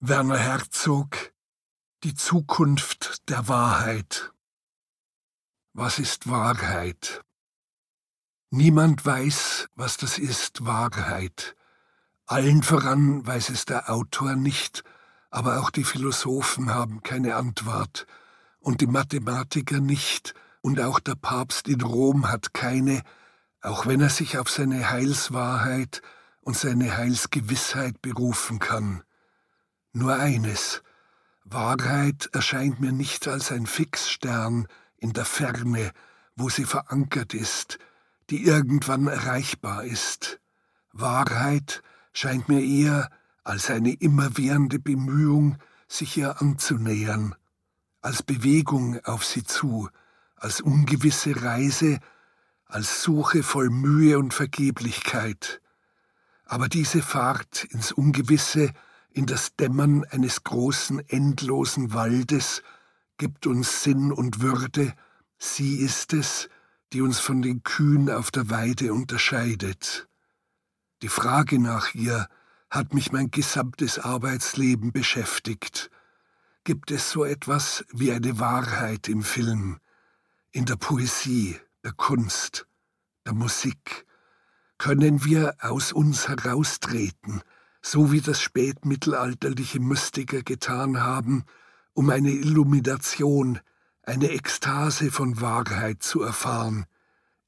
[0.00, 1.32] Werner Herzog
[2.04, 4.32] Die Zukunft der Wahrheit
[5.72, 7.24] Was ist Wahrheit?
[8.50, 11.56] Niemand weiß, was das ist, Wahrheit.
[12.26, 14.84] Allen voran weiß es der Autor nicht,
[15.30, 18.06] aber auch die Philosophen haben keine Antwort,
[18.60, 23.02] und die Mathematiker nicht, und auch der Papst in Rom hat keine,
[23.62, 26.02] auch wenn er sich auf seine Heilswahrheit
[26.40, 29.02] und seine Heilsgewissheit berufen kann.
[29.92, 30.82] Nur eines,
[31.44, 34.66] Wahrheit erscheint mir nicht als ein Fixstern
[34.98, 35.92] in der Ferne,
[36.36, 37.78] wo sie verankert ist,
[38.30, 40.40] die irgendwann erreichbar ist.
[40.92, 41.82] Wahrheit
[42.12, 43.08] scheint mir eher
[43.44, 45.56] als eine immerwährende Bemühung,
[45.86, 47.34] sich ihr anzunähern,
[48.02, 49.88] als Bewegung auf sie zu,
[50.36, 51.98] als ungewisse Reise,
[52.66, 55.62] als Suche voll Mühe und Vergeblichkeit.
[56.44, 58.72] Aber diese Fahrt ins Ungewisse
[59.18, 62.62] in das Dämmern eines großen, endlosen Waldes
[63.16, 64.94] gibt uns Sinn und Würde,
[65.38, 66.48] sie ist es,
[66.92, 70.08] die uns von den Kühen auf der Weide unterscheidet.
[71.02, 72.28] Die Frage nach ihr
[72.70, 75.90] hat mich mein gesamtes Arbeitsleben beschäftigt.
[76.62, 79.80] Gibt es so etwas wie eine Wahrheit im Film,
[80.52, 82.68] in der Poesie, der Kunst,
[83.26, 84.06] der Musik?
[84.78, 87.42] Können wir aus uns heraustreten,
[87.82, 91.44] so wie das spätmittelalterliche Mystiker getan haben,
[91.94, 93.60] um eine Illumination,
[94.02, 96.86] eine Ekstase von Wahrheit zu erfahren.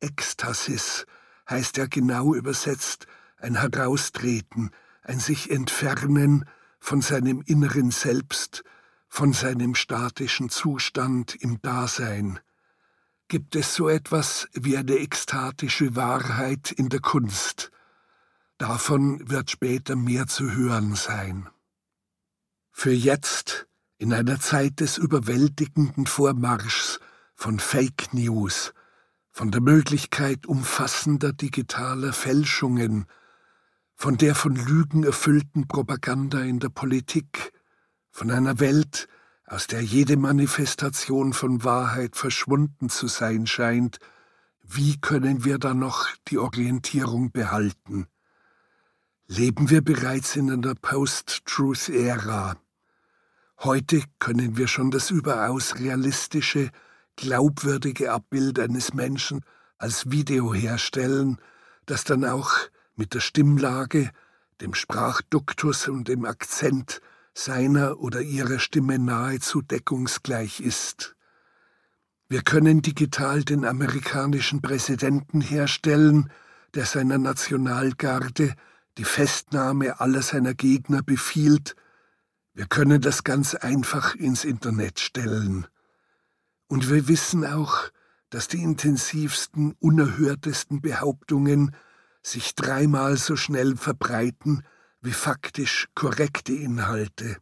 [0.00, 1.06] Ekstasis
[1.48, 3.06] heißt ja genau übersetzt
[3.38, 4.70] ein Heraustreten,
[5.02, 6.44] ein sich entfernen
[6.80, 8.64] von seinem inneren Selbst,
[9.08, 12.40] von seinem statischen Zustand im Dasein.
[13.28, 17.70] Gibt es so etwas wie eine ekstatische Wahrheit in der Kunst?
[18.58, 21.48] Davon wird später mehr zu hören sein.
[22.72, 23.66] Für jetzt,
[23.98, 27.00] in einer Zeit des überwältigenden Vormarschs
[27.34, 28.72] von Fake News,
[29.30, 33.06] von der Möglichkeit umfassender digitaler Fälschungen,
[33.94, 37.52] von der von Lügen erfüllten Propaganda in der Politik,
[38.10, 39.06] von einer Welt,
[39.46, 43.98] aus der jede Manifestation von Wahrheit verschwunden zu sein scheint,
[44.62, 48.08] wie können wir da noch die Orientierung behalten?
[49.28, 52.56] Leben wir bereits in einer Post-Truth-Ära.
[53.60, 56.70] Heute können wir schon das überaus realistische,
[57.16, 59.40] glaubwürdige Abbild eines Menschen
[59.78, 61.38] als Video herstellen,
[61.86, 62.52] das dann auch
[62.94, 64.10] mit der Stimmlage,
[64.60, 67.00] dem Sprachduktus und dem Akzent
[67.34, 71.16] seiner oder ihrer Stimme nahezu deckungsgleich ist.
[72.28, 76.30] Wir können digital den amerikanischen Präsidenten herstellen,
[76.74, 78.54] der seiner Nationalgarde
[78.98, 81.76] die Festnahme aller seiner Gegner befiehlt,
[82.54, 85.66] wir können das ganz einfach ins Internet stellen.
[86.68, 87.90] Und wir wissen auch,
[88.30, 91.76] dass die intensivsten, unerhörtesten Behauptungen
[92.22, 94.64] sich dreimal so schnell verbreiten
[95.00, 97.36] wie faktisch korrekte Inhalte.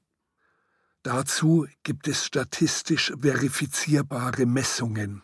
[1.03, 5.23] Dazu gibt es statistisch verifizierbare Messungen.